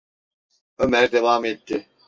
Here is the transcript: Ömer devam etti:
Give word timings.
Ömer 0.77 1.11
devam 1.11 1.45
etti: 1.45 1.85